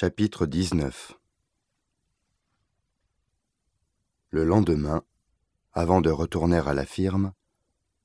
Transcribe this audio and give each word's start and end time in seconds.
Chapitre 0.00 0.46
19 0.46 1.18
Le 4.30 4.44
lendemain, 4.44 5.02
avant 5.72 6.00
de 6.00 6.08
retourner 6.08 6.58
à 6.58 6.72
la 6.72 6.86
firme, 6.86 7.32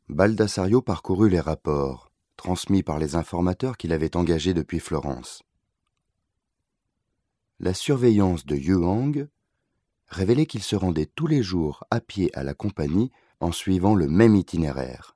Baldassario 0.10 0.82
parcourut 0.82 1.30
les 1.30 1.40
rapports, 1.40 2.12
transmis 2.36 2.82
par 2.82 2.98
les 2.98 3.16
informateurs 3.16 3.78
qu'il 3.78 3.94
avait 3.94 4.18
engagés 4.18 4.56
depuis 4.56 4.80
Florence. 4.80 5.44
La 7.60 7.76
surveillance 7.76 8.44
de 8.48 8.56
Yuang 8.56 9.28
révélait 10.08 10.48
qu'il 10.48 10.64
se 10.64 10.76
rendait 10.76 11.12
tous 11.14 11.28
les 11.28 11.44
jours 11.44 11.84
à 11.92 12.02
pied 12.02 12.36
à 12.36 12.42
la 12.42 12.56
compagnie 12.56 13.12
en 13.40 13.52
suivant 13.52 13.94
le 13.94 14.08
même 14.08 14.36
itinéraire. 14.36 15.16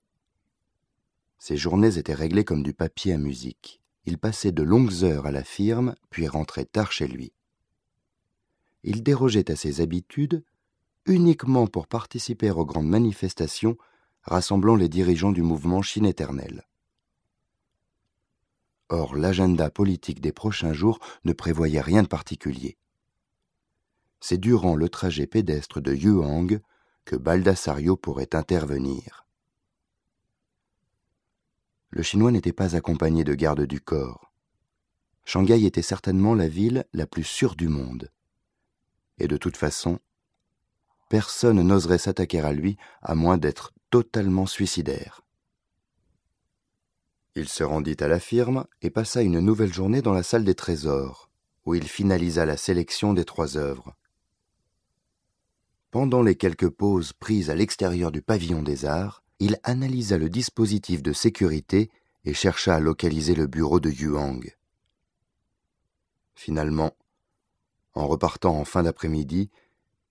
Ses 1.39 1.57
journées 1.57 1.97
étaient 1.97 2.13
réglées 2.13 2.45
comme 2.45 2.61
du 2.61 2.75
papier 2.75 3.13
à 3.13 3.17
musique 3.17 3.81
il 4.07 4.17
passait 4.17 4.53
de 4.53 4.63
longues 4.63 5.03
heures 5.03 5.25
à 5.25 5.31
la 5.31 5.43
firme, 5.43 5.93
puis 6.09 6.29
rentrait 6.29 6.63
tard 6.63 6.93
chez 6.93 7.07
lui. 7.07 7.33
Il 8.83 9.03
dérogeait 9.03 9.51
à 9.51 9.57
ses 9.57 9.81
habitudes 9.81 10.45
uniquement 11.05 11.67
pour 11.67 11.87
participer 11.87 12.49
aux 12.49 12.65
grandes 12.65 12.87
manifestations 12.87 13.77
rassemblant 14.23 14.75
les 14.75 14.87
dirigeants 14.87 15.33
du 15.33 15.41
mouvement 15.41 15.81
Chine 15.81 16.05
éternelle. 16.05 16.65
Or, 18.87 19.17
l'agenda 19.17 19.69
politique 19.69 20.21
des 20.21 20.31
prochains 20.31 20.73
jours 20.73 20.99
ne 21.25 21.33
prévoyait 21.33 21.81
rien 21.81 22.03
de 22.03 22.07
particulier. 22.07 22.77
C'est 24.21 24.37
durant 24.37 24.75
le 24.75 24.87
trajet 24.87 25.27
pédestre 25.27 25.81
de 25.81 25.93
Yuang 25.93 26.61
que 27.03 27.17
Baldassario 27.17 27.97
pourrait 27.97 28.33
intervenir 28.33 29.16
le 31.89 32.03
Chinois 32.03 32.31
n'était 32.31 32.53
pas 32.53 32.75
accompagné 32.75 33.23
de 33.23 33.33
gardes 33.33 33.65
du 33.65 33.79
corps. 33.79 34.31
Shanghai 35.25 35.65
était 35.65 35.81
certainement 35.81 36.35
la 36.35 36.47
ville 36.47 36.85
la 36.93 37.07
plus 37.07 37.23
sûre 37.23 37.55
du 37.55 37.67
monde. 37.67 38.11
Et 39.19 39.27
de 39.27 39.37
toute 39.37 39.57
façon, 39.57 39.99
personne 41.09 41.61
n'oserait 41.61 41.97
s'attaquer 41.97 42.41
à 42.41 42.53
lui 42.53 42.77
à 43.01 43.15
moins 43.15 43.37
d'être 43.37 43.73
totalement 43.89 44.45
suicidaire. 44.45 45.21
Il 47.35 47.47
se 47.47 47.63
rendit 47.63 47.97
à 47.99 48.07
la 48.07 48.19
firme 48.19 48.65
et 48.81 48.89
passa 48.89 49.21
une 49.21 49.39
nouvelle 49.39 49.73
journée 49.73 50.01
dans 50.01 50.13
la 50.13 50.23
salle 50.23 50.43
des 50.43 50.55
trésors, 50.55 51.29
où 51.65 51.75
il 51.75 51.87
finalisa 51.87 52.45
la 52.45 52.57
sélection 52.57 53.13
des 53.13 53.25
trois 53.25 53.57
œuvres. 53.57 53.95
Pendant 55.91 56.21
les 56.21 56.35
quelques 56.35 56.69
pauses 56.69 57.13
prises 57.13 57.49
à 57.49 57.55
l'extérieur 57.55 58.11
du 58.11 58.21
pavillon 58.21 58.63
des 58.63 58.85
arts, 58.85 59.23
il 59.39 59.59
analysa 59.63 60.17
le 60.17 60.29
dispositif 60.29 61.03
de 61.03 61.13
sécurité 61.13 61.91
et 62.25 62.33
chercha 62.33 62.75
à 62.75 62.79
localiser 62.79 63.35
le 63.35 63.47
bureau 63.47 63.79
de 63.79 63.89
Yuang. 63.89 64.55
Finalement, 66.35 66.95
en 67.93 68.07
repartant 68.07 68.57
en 68.57 68.65
fin 68.65 68.83
d'après-midi, 68.83 69.49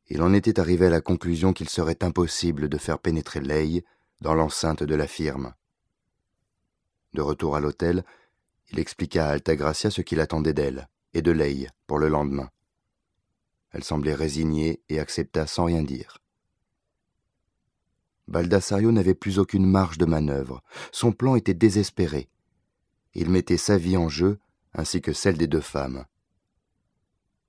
il 0.09 0.23
en 0.23 0.33
était 0.33 0.61
arrivé 0.61 0.87
à 0.87 0.91
la 0.91 1.01
conclusion 1.01 1.53
qu'il 1.53 1.69
serait 1.69 2.03
impossible 2.03 2.69
de 2.69 2.79
faire 2.79 2.99
pénétrer 2.99 3.41
Lei 3.41 3.85
dans 4.21 4.35
l'enceinte 4.35 4.83
de 4.83 4.95
la 4.95 5.07
firme. 5.07 5.55
De 7.13 7.23
retour 7.23 7.57
à 7.57 7.61
l'hôtel, 7.61 8.05
il 8.71 8.79
expliqua 8.79 9.27
à 9.27 9.31
Altagracia 9.31 9.91
ce 9.91 10.03
qu'il 10.03 10.21
attendait 10.21 10.55
d'elle 10.55 10.89
et 11.15 11.23
de 11.23 11.33
Lei 11.33 11.69
pour 11.87 11.99
le 11.99 12.09
lendemain. 12.09 12.51
Elle 13.73 13.85
semblait 13.85 14.15
résignée 14.15 14.83
et 14.89 15.01
accepta 15.01 15.47
sans 15.47 15.65
rien 15.65 15.83
dire. 15.83 16.19
Baldassario 18.29 18.91
n'avait 18.93 19.15
plus 19.15 19.39
aucune 19.39 19.67
marge 19.67 19.99
de 19.99 20.05
manœuvre. 20.05 20.63
Son 20.93 21.13
plan 21.13 21.37
était 21.37 21.55
désespéré. 21.55 22.29
Il 23.15 23.31
mettait 23.31 23.57
sa 23.57 23.79
vie 23.79 23.97
en 23.97 24.09
jeu, 24.09 24.39
ainsi 24.75 25.01
que 25.01 25.13
celle 25.13 25.39
des 25.39 25.47
deux 25.47 25.61
femmes. 25.61 26.05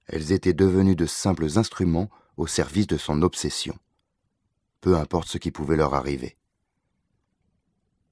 Elles 0.05 0.31
étaient 0.31 0.53
devenues 0.53 0.95
de 0.95 1.05
simples 1.05 1.57
instruments 1.57 2.09
au 2.37 2.47
service 2.47 2.87
de 2.87 2.97
son 2.97 3.21
obsession. 3.21 3.77
Peu 4.79 4.95
importe 4.95 5.27
ce 5.27 5.37
qui 5.37 5.51
pouvait 5.51 5.75
leur 5.75 5.93
arriver. 5.95 6.37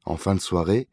En 0.03 0.18
fin 0.18 0.35
de 0.35 0.41
soirée, 0.41 0.88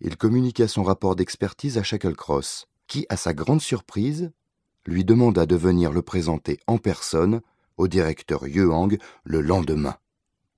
il 0.00 0.16
communiqua 0.16 0.68
son 0.68 0.82
rapport 0.82 1.16
d'expertise 1.16 1.78
à 1.78 1.82
Shacklecross, 1.82 2.68
qui, 2.86 3.06
à 3.08 3.16
sa 3.16 3.32
grande 3.32 3.60
surprise, 3.60 4.32
lui 4.86 5.04
demanda 5.04 5.46
de 5.46 5.56
venir 5.56 5.92
le 5.92 6.02
présenter 6.02 6.58
en 6.66 6.78
personne 6.78 7.40
au 7.76 7.88
directeur 7.88 8.46
Yuang 8.46 8.98
le 9.24 9.40
lendemain. 9.40 9.96